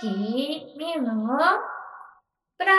[0.00, 1.14] キー、ミュの
[2.58, 2.74] ブラッ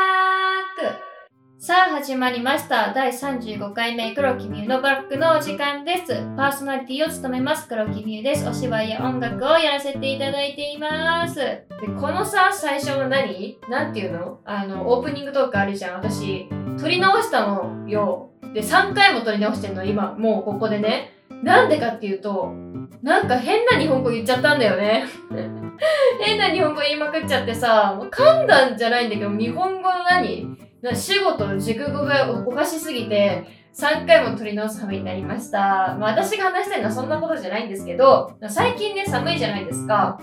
[0.77, 1.63] ク。
[1.63, 2.93] さあ始まりました。
[2.93, 6.07] 第35回目黒木ミュのブラックのお時間です。
[6.35, 8.45] パーソナリティを務めます黒木ミュです。
[8.47, 11.35] お芝居や音楽をやらせていただいています。
[11.35, 11.65] で
[11.97, 13.59] このさ最初の何？
[13.69, 14.41] なんていうの？
[14.43, 16.01] あのオープニングトークあるじゃん。
[16.01, 18.31] 私撮り直したのよ。
[18.53, 20.15] で3回も撮り直してんの今。
[20.15, 21.13] もうここでね。
[21.43, 22.53] なんでかっていうと
[23.01, 25.05] なんか変な日本語言っちゃったんだよね
[26.21, 30.47] 変な日本語言いまくっちゃってさ、もう噛んだんじゃないんだけど、日本語の何
[30.93, 35.95] 主語と熟語がおかしすぎて、3回も取り直す羽目になりました。
[35.99, 40.19] まあ私が話したいのはそんなことじゃないんですけど、最近ね、寒いじゃないですか。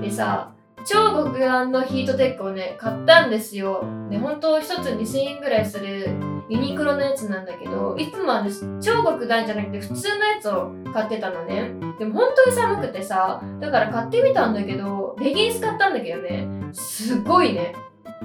[0.00, 0.52] でさ、
[0.84, 3.84] 超極暖のヒートテックをね、買ったんですよ。
[4.10, 6.10] で、本当一つ2000円ぐらいする
[6.48, 8.50] ユニクロのやつなんだけど、いつもはね、
[8.80, 11.72] 超極暖じゃなくて普通のやつを買ってたのね。
[11.98, 17.74] でも本当に寒くてさ、だから買ってみたんだけど、レギンス買ったんだけどね、すごいね。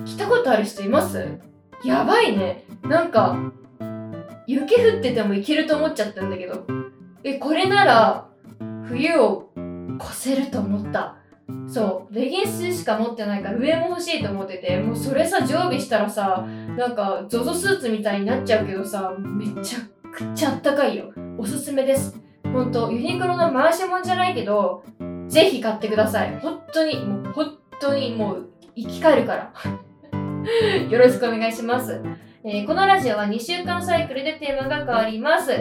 [0.05, 1.39] 着たことある人います？
[1.83, 2.63] やばいね。
[2.83, 3.35] なんか、
[4.45, 6.65] 雪降っててもいけると思っちゃったんだけど、
[7.23, 8.27] え、これなら、
[8.87, 9.49] 冬を
[9.99, 11.17] 越せると思った。
[11.67, 16.45] そう、レギンスしか持ってないから上も欲しいと思ってて、もうそれさ、常備したらさ、
[16.77, 19.79] なんか、ゾゾスーツみたいになっちゃうけどさ、めちゃ
[20.11, 21.11] くちゃあったかいよ。
[21.37, 22.19] おすすめです。
[22.51, 24.83] ほんと、ユニクロの回し物じゃないけど、
[25.27, 26.37] ぜひ買ってください。
[26.39, 29.53] 本当に、もう本当にもう生き返るから。
[30.89, 32.01] よろしくお願いします、
[32.43, 35.51] えーこのラジオは2週間サイクルでテーマが変わります。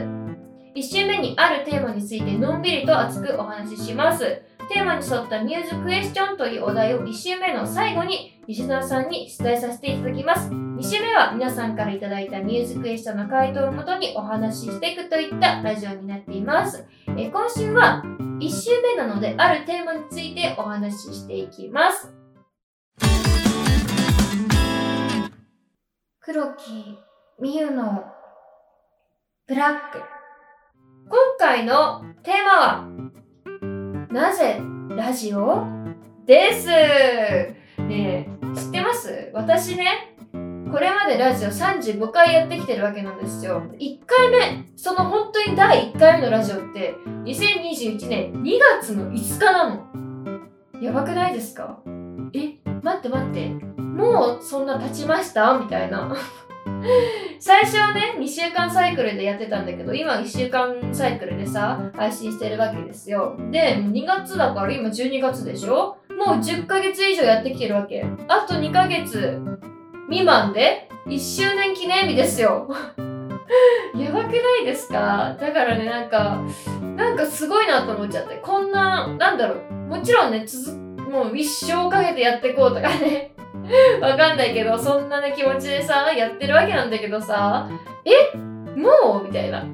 [0.74, 4.42] 1週目にあるテーマについてのんびりと熱くお話しします。
[4.70, 10.48] テーマに沿ったミューズクエスチョンというお題を1週目の最後にリスナーさんに出題させていただきます。
[10.50, 16.86] 2週目は皆さんからいただいたミューズクエスチョンの回答をもとにお話ししていくといったラジオになっています。
[17.18, 18.02] え今週は
[18.38, 22.14] 1週目なのであるテーマについてお話ししていきます。
[26.20, 26.96] 黒木
[27.42, 28.04] 美優の
[29.48, 29.98] ブラック。
[31.08, 32.88] 今回のテーマは、
[34.10, 34.60] なぜ
[34.96, 35.64] ラジオ？
[36.26, 36.66] です。
[36.68, 39.30] ねえ、知ってます？
[39.32, 40.38] 私ね、こ
[40.80, 43.62] れまでラジオ35回やってきてるわけなんですよ。
[43.78, 49.86] 1回目、その本当に第1回目のラジオって、2021年2月の5日なの。
[50.82, 51.80] やばくないですか？
[52.34, 53.48] え、待って待って。
[53.80, 55.56] もうそんな経ちました？
[55.56, 56.16] みたいな。
[57.38, 63.36] 最初はね、2週間サイクルでやってたんだけど、今1週間サイクルでさ、配信してるわけですよ。
[63.50, 65.96] で、2月だから今12月でしょ？
[66.10, 68.04] もう10ヶ月以上やってきてるわけ。
[68.28, 69.40] あと2ヶ月
[70.08, 72.68] 未満で1周年記念日ですよ。
[73.96, 75.36] やばくないですか？
[75.40, 76.42] だからね、なんか、
[76.96, 78.36] なんかすごいなと思っちゃって。
[78.42, 79.72] こんな、なんだろう。
[79.88, 80.76] もちろんね、続
[81.10, 83.32] もう一生かけてやっていこうとかね。
[84.00, 87.68] わかんないけど、そんなね気持ちでさ、やってるわけなんだけどさ、
[88.04, 88.36] え？
[88.76, 89.26] もう？
[89.26, 89.64] みたいな。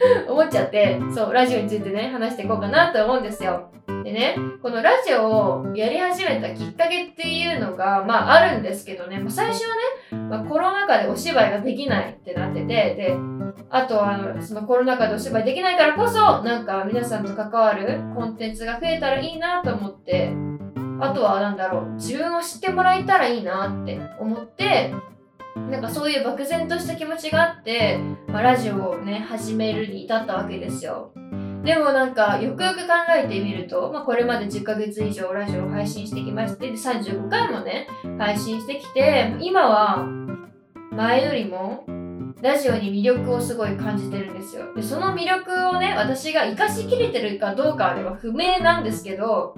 [0.28, 3.70] 思っちゃって、そう、ラジオについてね、話していこうかなと思うんですよ。
[4.02, 9.74] でね、このラジオをやり始めたきっかけっていうのが、まああるんですけどね、まあ、最初は
[10.22, 13.16] ね、まあ、コロナ禍でお芝居ができないってなってて、で、
[13.68, 20.32] あとあの、そのコロナ禍でお芝居できないからこそ、なんか皆さんと関わるコンテンツが増えたらいいなと思って、
[21.00, 24.94] あとはなんだろう、自分を知ってもらえたらいいなって思って、
[25.56, 31.12] なんかそういう漠然とした気持ちがあって、まあ、ラジオをね、始めるに至ったわけですよ。
[31.64, 37.86] でもなんか、よくよく考えてみると、まあ、これまで10ヶ月以上ラジオを配信してきまして、で35回もね、
[38.18, 40.06] 配信してきて、今は、
[40.92, 41.84] 前よりも、
[42.40, 44.74] ラジオに魅力をすごい感じてるんですよ。
[44.74, 49.54] で、その魅力をね、私が活かしきれてるかどうかは、不明なんですけど、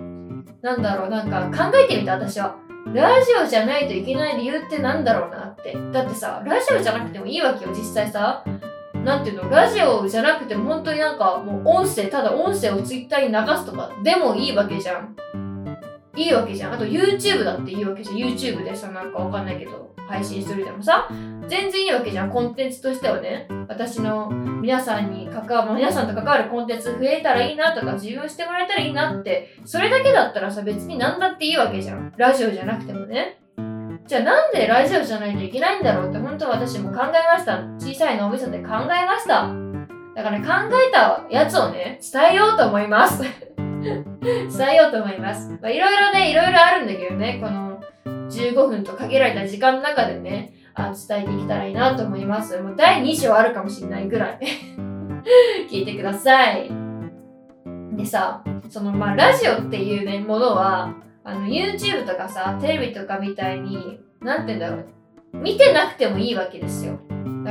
[0.62, 2.56] なんだろう、なんか考えてみた私は。
[2.94, 5.76] ラジオじゃないといけない理由ってなんだろうなって。
[5.92, 8.44] だってさ、ラジオじゃなくてもいいわけよ、実際さ。
[9.04, 15.16] なんていうの、ラジオじゃなくても本当になんかもう音声、ただ音声をツイッターに流すとかでもいいわけじゃん。
[16.16, 16.74] いいわけじゃん。
[16.74, 18.16] あと YouTube だっていいわけじゃん。
[18.16, 21.08] YouTube でさ、なんかわかんないけど、配信するでもさ、
[21.48, 22.30] 全然いいわけじゃん。
[22.30, 23.48] コンテンツとしてはね。
[23.68, 32.12] 私の皆さんに関わる、皆さんと関わるコンテンツ増えたらいいなとか、自分してもらえたらいいなって、それだけだったらさ、別に何だっていいわけじゃん。
[32.16, 33.38] ラジオじゃなくてもね。
[34.06, 37.62] じゃあなんでラジオじゃないといけないんだろうって本当は私も考えました。
[37.78, 39.48] 小さい脳みそで考えました。
[40.14, 40.52] だからね、考
[40.88, 43.22] えたやつをね、伝えようと思います。
[43.82, 45.50] 伝えようと思います。
[45.60, 47.80] まあ、いろいろね、いろいろあるんだけどね、この
[48.30, 52.58] 15分と限られた時間の中でね、あ伝えていけたらいいなと思います。
[52.60, 54.38] もう第2章あるかもしれないぐらい。
[55.70, 56.70] 聞いてください。
[57.92, 60.94] でさ、そのまあラジオっていうね、ものは、
[61.24, 64.76] あの YouTube とかさテレビとかみたいに何て言うんだろ
[65.34, 66.98] う見てなくてもいいわけですよ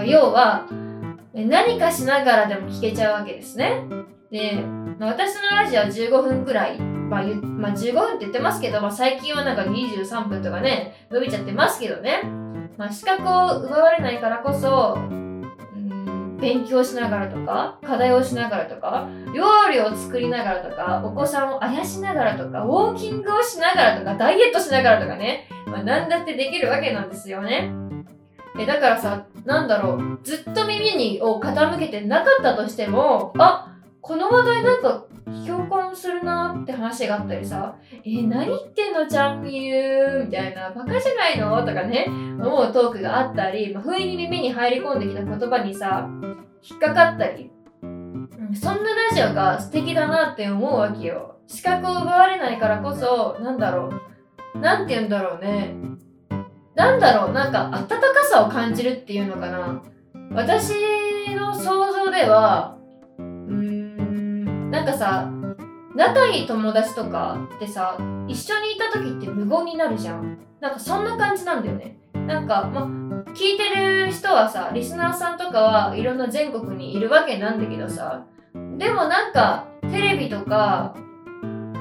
[0.06, 0.68] 要は
[1.34, 3.84] 何かしながらでも聞けちゃうわけですね
[4.32, 4.64] で、
[4.98, 12.24] まあ、私のラジオは15分くらい、まあまあ、15分って言ってますけど、まあ、最近はなんか23分とかね伸びちゃってますけどね、
[12.78, 14.98] まあ、資格を奪われないからこそ
[16.40, 27.72] 勉強しながらとか課題をしながらとか料理を作りながらとかお子さんをあやしながらとかウォーキングをしながらとかダイエットしながらとかね、まあ、何だってできるわけなんですよね。
[28.60, 30.20] えだからさなんだろう。
[30.24, 33.71] ずっと耳にを傾けてなかったとしてもあ
[34.02, 35.06] この話題なんか
[35.48, 41.64] 共感するなって話があったりさ、え、何言ってんのちゃんみゆみたいな、バカじゃないの？
[41.66, 46.10] とかね、思うトークがあったり、まあ、不意に耳に入り込んできた言葉にさ、
[46.64, 47.52] 引っかかったり、
[47.82, 47.88] そ
[48.74, 51.38] んなラジオが素敵だなって思うわけよ。
[51.48, 53.92] 資格を奪われないからこそ、なんだろ
[54.56, 54.60] う。
[54.60, 55.76] なんて言うんだろうね。
[56.76, 57.98] なんだろう、なんか温か
[58.30, 59.84] さを感じるっていうのかな。
[60.34, 60.74] 私
[61.36, 62.78] の想像では、
[63.52, 65.32] うん、なんかさ、
[65.96, 70.38] 仲いい友達とかってさ、一緒にいた時って無言になるじゃん。
[70.60, 71.98] なんかそんな感じなんだよね。
[72.14, 72.86] なんか、ま、
[73.34, 78.26] 聞いてる人はさ、リスナーさんとかはいろんな全国にいるわけなんだけどさ、
[78.78, 80.96] でもなんか、テレビとか、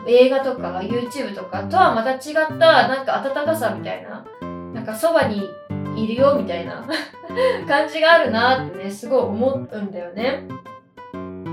[0.07, 4.25] 映画とか YouTube とかとはまた違ったなんか温かさみたいな、
[4.73, 5.49] なんかそばに
[5.97, 6.85] いるよみたいな
[7.69, 10.47] 感じがあるなってね、すごい思うんだよね。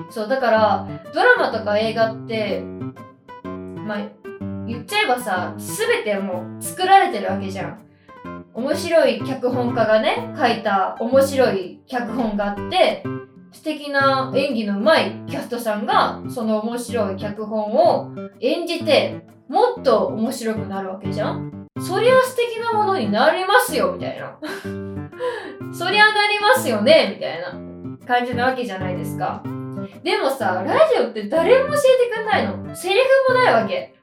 [0.10, 2.62] そう、だから、ドラマとか映画って、
[3.86, 4.10] まあ、
[4.68, 7.88] 言っちゃえばさ、すべてもう作られてるわけじゃん。
[8.54, 13.04] 面白い脚本家がね、書いた面白い脚本があって、
[13.52, 18.12] 素敵な演技の上手いキャストさんが、その面白い脚本を
[18.42, 24.38] 演じて、もっと面白くなるわけじゃんそりゃ素敵なものになりますよ、みたいな。
[25.72, 29.44] そりゃなりますよね、みたいな感じなわけじゃないですか。
[30.04, 32.76] でもさ、ラジオって誰も教えてくんないの。
[32.76, 32.96] セリ
[33.28, 33.94] フもないわけ。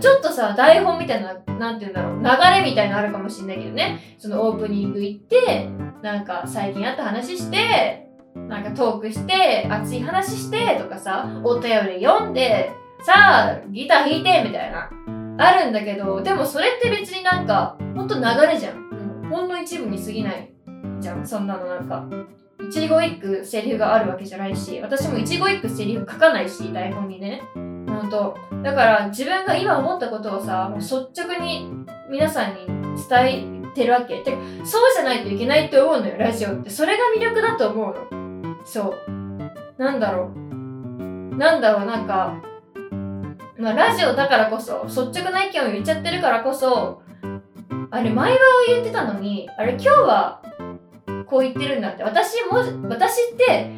[0.00, 5.68] ちょっとさ、台本みたいな、なんて言うんだろう、流れみたいなのあるかもしんないけどね、そのオープニング行って、
[6.02, 12.72] なんか最近あった話して、なんかトークして、熱い話してとかさ、お便り読んで、
[13.02, 14.90] さあ、ギター弾いてみたいな、
[15.38, 19.28] あるんだけど、でもそれって別になんか、ほんと流れじゃん。
[19.30, 20.52] ほんの一部に過ぎない
[21.00, 22.04] じゃん、そんなのなんか。
[22.68, 27.42] 一語一句セリフがあるわけじゃないし、私も一語一句セリフ書かないし、台本にね。
[27.54, 28.36] 本当。
[28.62, 31.70] だから自分が今思ったことをさもう率直に
[32.10, 32.66] 皆さんに
[33.08, 34.22] 伝えてるわけ。
[34.22, 36.70] でそうじゃないといけないって思うのよラジオって。
[36.70, 38.56] それが魅力だと思うの。
[38.64, 39.12] そう。
[39.78, 40.44] なんだろう。
[41.36, 42.40] なんだろうなんか
[43.58, 47.02] まあラジオだからこそ率直な意見を言っちゃってるからこそ
[47.90, 48.38] あれ前は
[48.68, 50.42] 言ってたのにあれ今日は
[51.26, 53.70] こう言ってるんだって私も私って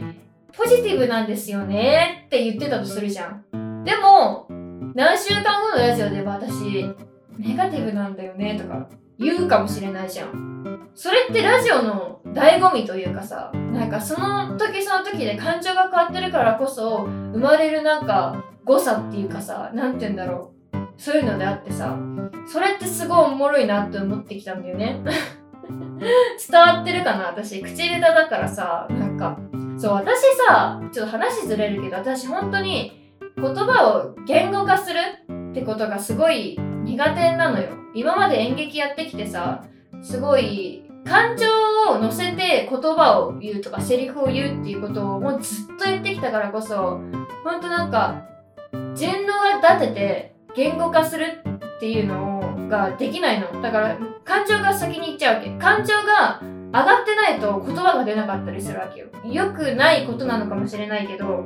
[0.56, 4.48] ポジティブなんですよねって言ってたとするじゃんでも、
[4.94, 6.84] 何週間後のラジオで私、
[7.38, 8.88] ネガティブなんだよねとか
[9.18, 10.90] 言うかもしれないじゃん。
[10.94, 20.78] それってラジオの醍醐味というかさ、なんかその時その時で感情が変わってるからこそ生まれるなんか誤差っていうかさ、なんて言うんだろう。
[20.98, 21.96] そういうのであってさ、
[22.46, 25.00] それってすごいおもろいなって思ってきたんだよね。
[26.50, 29.36] 伝 ってるかな私、口下手だからさ、なんか、
[29.76, 35.00] そう、私さ、ちょっと話ずれるけど、私本当に言葉を言語化する
[35.50, 37.70] ってことがすごい苦手なのよ。
[37.92, 39.64] 今まで演劇やってきてさ、
[40.00, 41.46] すごい感情
[41.90, 47.00] を乗せて言葉を言うとかセリフを言うっていうことをもうずっと言ってきたからこそ、
[47.44, 48.22] ほんとなんか、
[48.94, 51.42] 順応が立てて言語化する
[51.76, 53.60] っていうのができないの。
[53.60, 55.50] だから感情が先に行っちゃうわけ。
[55.58, 56.40] 感情が
[56.72, 59.06] 上がってないと言葉が出なかったりするわけよ。
[59.24, 61.44] 良くないことなのかもしれないけど、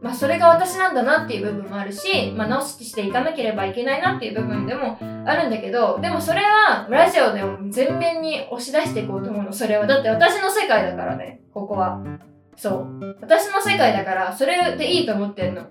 [0.00, 9.86] まあ、それが私なんだなっていう部分もあるし、まあ、直していかなければいけないなっていう部分でもあるんだけど、でもそれはラジオでも全面に押し出していこうと思うの、それは。
[9.86, 12.02] だって私の世界だからね、ここは。
[12.56, 13.16] そう。
[13.20, 15.62] 私の世界だから、それでいいと思ってんの。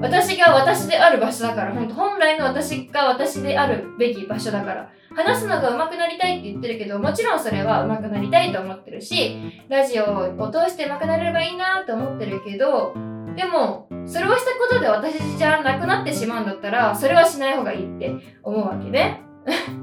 [0.00, 4.90] 私が私である場所だから、ほんと本来の私が私であるべき場所だから。
[5.14, 9.36] 話すのが上手くなりたいって言ってるけど、もちろんそれは上手くなりたいと思ってるし、
[9.68, 10.04] ラジオ
[10.38, 12.94] を通して上手くなれればいいなと思ってるけど、
[13.36, 19.20] でも、それをしたことで私じゃなくなってしまうんだったら、それはしない方がいいって思うわけね。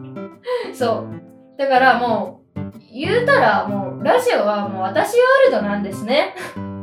[0.73, 1.57] そう。
[1.57, 2.61] だからもう、
[2.93, 6.35] 言うたらもう、ラジオはもう私ワールドなんですね。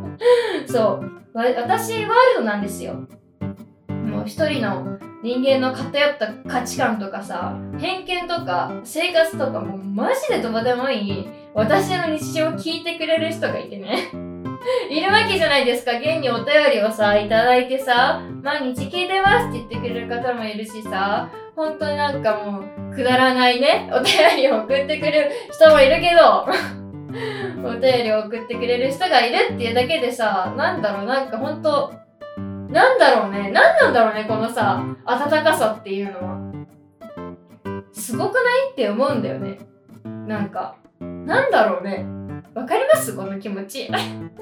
[0.67, 1.14] そう。
[1.35, 2.95] 私ワールドなんですよ。
[4.26, 11.28] 一人の人間の偏った価値観とかさ偏見とか生活とかもうマジでどうでもいい。
[11.54, 14.11] 私の日常を聞いてくれる人がいてね。
[14.90, 15.93] いるわけじゃないですか。
[15.93, 23.90] 現にお便りをさいただいてさ毎日聞いてますって言ってくれる方もいるしさ本当になんかもうくだらないね。
[23.93, 26.47] お便りを送ってくれる人もいるけど
[27.66, 31.07] お便りを送ってくれる人がいるっていうだけでさなんだろう。
[31.07, 32.04] なんか本当
[32.75, 33.50] なんだろうね。
[33.52, 36.54] 何なんだろうねこのさ温かさっていうのは。
[37.93, 39.59] すごくないって思うんだよね。
[40.26, 42.04] なんかなんだろうね。
[42.52, 43.14] わかります？
[43.16, 43.88] この気持ち。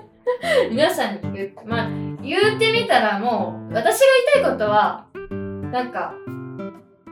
[0.71, 1.53] 皆さんに言う。
[1.67, 1.89] まあ
[2.23, 5.05] 言ってみたらもう私が言いたいことは
[5.71, 6.15] なんか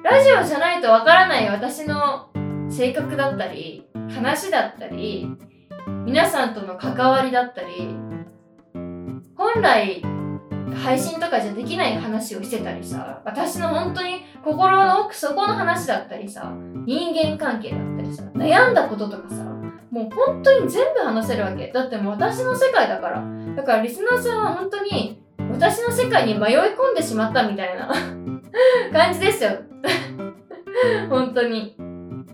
[0.02, 2.30] ラジオじゃないとわからない私の
[2.70, 5.28] 性格だったり話だったり
[6.06, 7.94] 皆さんとの関わりだったり
[9.36, 10.02] 本来
[10.74, 16.52] 配信とかじゃできない話をしてたりさ私の本当に心の奥底の話だったりさ
[16.86, 19.50] 人間関係だったりさ悩んだこととかさ
[19.90, 21.68] もう本当に全部話せるわけ。
[21.72, 23.24] だってもう私の世界だから。
[23.56, 25.20] だからリスナーさんは本当に
[25.52, 27.88] 私の世界に迷い込んでしまったみたいな
[28.92, 29.50] 感じですよ。
[31.10, 31.76] 本当に。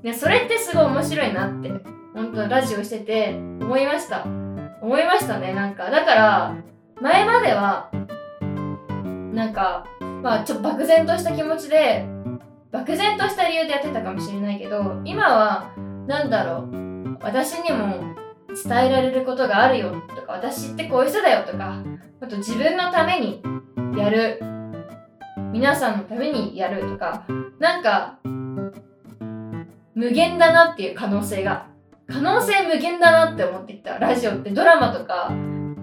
[0.03, 1.73] ねそれってすごい面白いなって
[2.15, 4.25] 本当ラジオしてて思いました。
[4.83, 5.91] 思いましたねなんか。
[5.91, 6.55] だから
[7.01, 7.91] 前までは
[9.37, 9.85] なんか
[10.23, 12.07] まあちょっと漠然とした気持ちで
[12.73, 15.71] 漠然とした理由でやってたかもしれないけど今は
[16.09, 18.15] 何だろう私にも
[18.49, 21.83] 伝えられることがあるよとか私ってこういう人だよとか
[22.23, 23.43] あと自分のために
[23.99, 24.41] やる
[25.53, 27.27] 皆さんのためにやるとか
[27.59, 28.19] なんか
[29.95, 31.67] 無限だなっていう可能性が
[32.09, 33.99] 可能性無限だなって思ってきた。
[33.99, 35.31] ラジオってドラマとか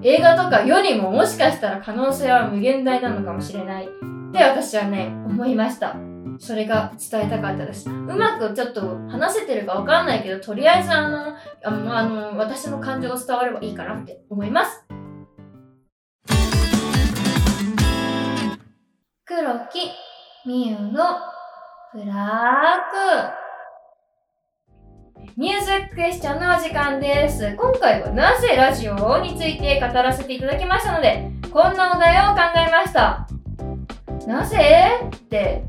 [0.05, 3.85] 映画とかよりももしかしたら可能性は無限大なのかもしれない。
[3.85, 3.87] っ
[4.33, 5.95] て私はね思いました。
[6.39, 7.89] それが伝えたかったです。
[7.89, 14.83] うまくちょっと話せてるかわかんないけどとりあえずあのあの私の感情が伝わればいいかなって思います。
[19.25, 19.41] 黒
[19.71, 19.89] 木
[20.45, 20.81] みゆの
[21.93, 22.09] フラッ
[23.31, 23.42] グ
[25.35, 27.55] ニュースククエスチョンのお時間です。
[27.55, 33.27] 今回はなぜラジオについて語らせていただきましたので、こんなお題を考えました。
[34.27, 35.63] なぜって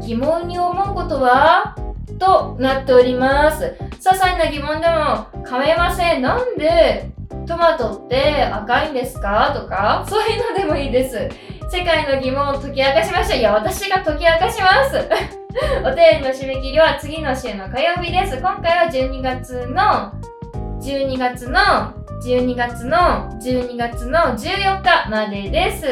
[0.00, 1.76] 疑問に思うことは？
[2.18, 3.76] となっております。
[3.78, 6.22] 些細な疑問でも構いません。
[6.22, 7.10] なんで？
[7.46, 9.52] トマトって赤いんですか？
[9.54, 11.28] とか、そういうのでもいいです。
[11.70, 13.36] 世界の疑問を解き明かしました。
[13.36, 15.39] いや、私が解き明かします。
[15.82, 18.36] お便りの締め切りは次の週の火曜日です。
[18.36, 20.12] 今回は12月の、
[20.80, 21.60] 12月の、
[22.22, 22.96] 12月の、
[23.40, 25.86] 12月の14日までです。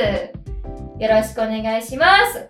[1.02, 2.48] よろしくお願いします。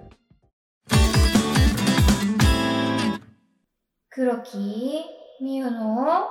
[4.10, 5.04] 黒木
[5.40, 6.26] みゆの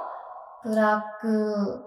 [0.64, 1.87] ブラック。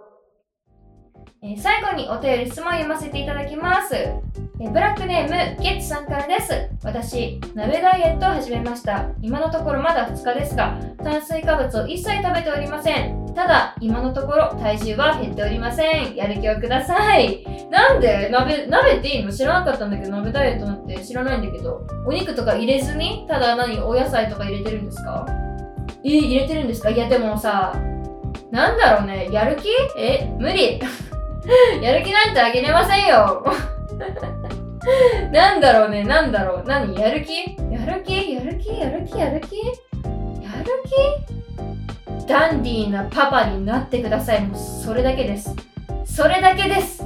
[1.42, 3.94] えー最後にお便り質問を読ませていただきます。
[3.94, 6.52] えーブラックネームゲッツさんからです。
[6.84, 9.06] 私、鍋ダイエットを始めました。
[9.22, 13.32] 今のところまだ2日ですが、炭水化物を一切食べておりません。
[13.34, 16.14] ただ、今のところ体重は減っておりません。
[16.14, 17.42] やる気をください。
[17.70, 25.25] なんで鍋、鍋っていいの知らなかったんだけど、鍋ダイエットなんて知らないんだけど、お肉とか入れずに、ただ何、お野菜とか入れてるんですか？
[26.04, 26.90] えー入れてるんですか？
[26.90, 27.72] いや、でもさ、
[28.50, 29.68] なんだろうね、やる気？
[29.99, 30.80] え、無理。
[31.82, 33.44] やる気なんてあげれませんよ。
[35.32, 36.64] なんだろうね、なんだろう。
[36.66, 36.94] 何？
[36.94, 37.56] やる気？
[37.70, 38.35] やる気？
[38.35, 38.78] やる気？
[38.78, 39.18] やる気？
[39.18, 39.56] やる気？
[39.66, 39.80] やる
[42.20, 42.26] 気？
[42.26, 44.42] ダンディーなパパになってください。
[44.42, 45.54] もうそれだけです。
[46.04, 47.04] それだけです。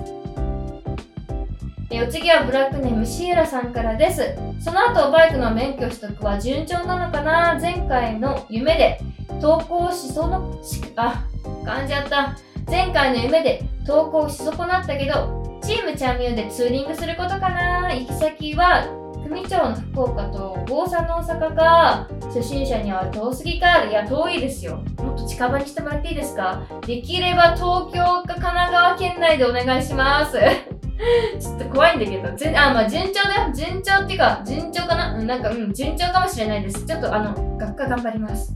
[1.91, 4.37] えお次はブラックネームシエラさんからです。
[4.61, 7.59] その後バイクの免許取得は順調なのかな？
[7.61, 9.01] 前回の夢で
[9.41, 11.25] 投稿しそうのしあ
[11.65, 17.95] 噛んじゃった前回の夢で投稿し損なったけどチームチャンミューでツーリングすることかな。
[17.95, 18.87] 行き先は
[19.25, 22.09] 組町の福岡と郷さんの大阪か。
[22.21, 23.85] 初心者には遠すぎか。
[23.85, 24.77] いや遠いですよ。
[24.99, 26.63] もっと近場にしてもらっていいですか。
[26.87, 30.39] できれば東京か神奈川県内でお願いします。
[31.41, 33.53] ちょっと怖いんだけど、ぜあ、まあ順調だよ。
[33.55, 36.85] 順調っていうか、順調かな、なんか、うん、順調かもしれないです。
[36.85, 38.55] ちょっとあの、学科頑張ります。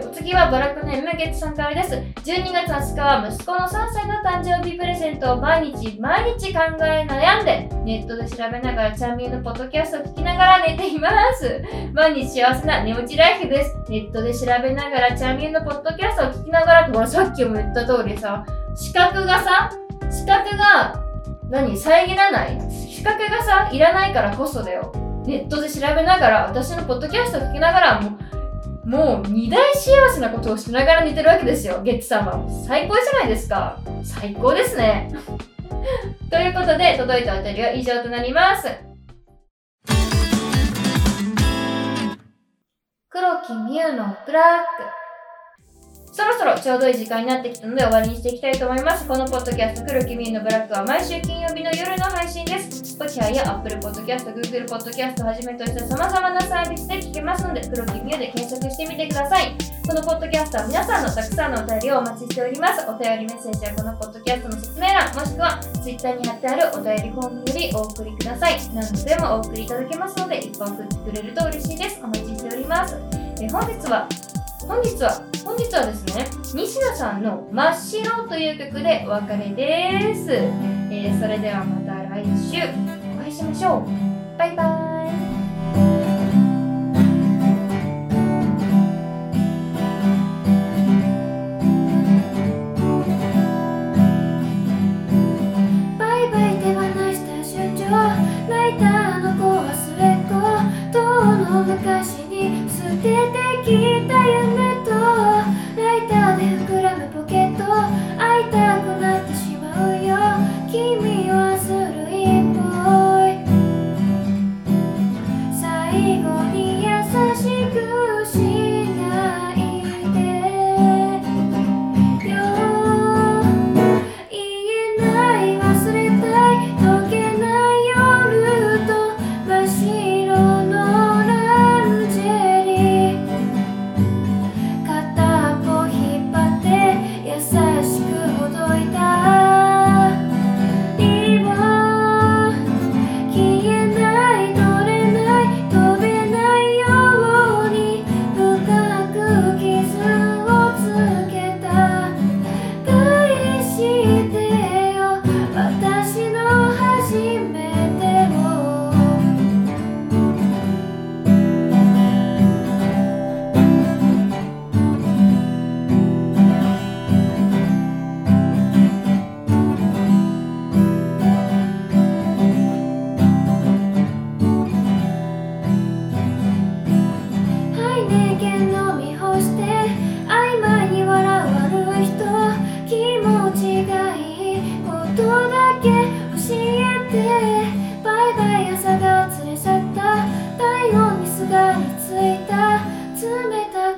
[0.00, 1.94] お次はバラクネームゲッツさんからです。
[2.28, 11.62] 12月20日は息子の3歳の誕生日プレゼントを毎日毎日考え悩んで、ネットで調べながらチャンミーのポッドキャストを聞きながら寝ています。
[11.92, 13.76] 毎日幸せな寝落ちライフです。
[13.88, 19.70] ネットで調べながらチャンミーのポッドキャストを聞きながらって、ほらさっきも言った通りさ、視覚がさ、
[20.10, 21.04] 視覚が
[21.48, 24.92] 何遮らない視覚がさいらないからこそだよ
[25.26, 28.12] ネットで調べながら、私のポッドキャストを聞きながら、もう、
[28.86, 32.48] もう二大幸せなことをしながら寝てるわけですよ、ゲッツさんは。
[32.66, 33.78] 最高じゃないですか。
[34.02, 35.10] 最高ですね。
[36.30, 38.68] ということで、届いたお便りは以上となります。
[43.08, 44.44] 黒木美優のブラッ
[44.76, 45.03] ク。
[46.14, 49.04] そろそろちょうどいい時間になってきたので終わりにしていきたいと思います。
[49.04, 52.94] このポッドキャスト、黒きみのブラックは毎週金曜日の夜の配信です。
[52.94, 59.58] Spotify や Apple Podcast、Google Podcast をはじめとした様々なサービスで聞けますので、黒きみで検索してみてください。
[59.88, 62.86] このポッドキャストは皆さんのたくさんのお便りをお待ちしております。
[62.88, 68.60] お便りメッセージはこのポッドキャストの説明欄、もしくは Twitter に貼ってあるお便りフォームよりお送りください。
[68.72, 71.98] 何度でもお送りいただけますので、一本送ってくれると嬉しいです。
[72.04, 72.94] お待ちしております。
[73.42, 74.06] え本日は
[74.66, 80.32] 本日は、本日はですね、西田さんの真っ白という曲でお別れです。
[80.32, 82.62] えー、それではまた来週
[83.14, 84.38] お会いしましょう。
[84.38, 84.73] バイバイ。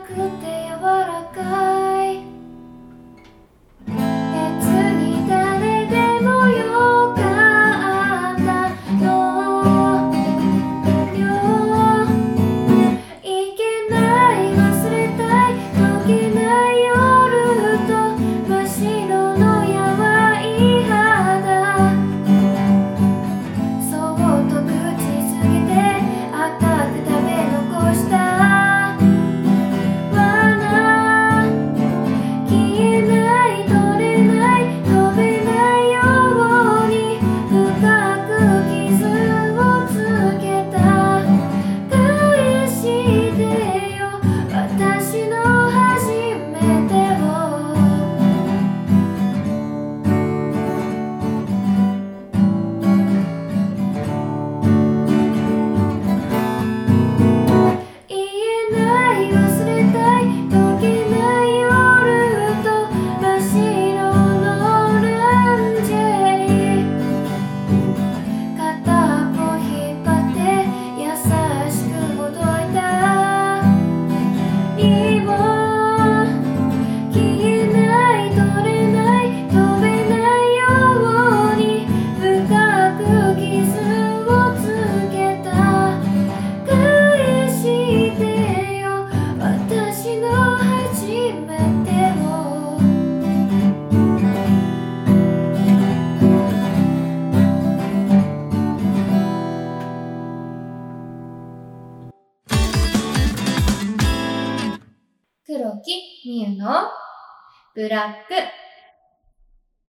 [0.07, 1.66] くて柔らかい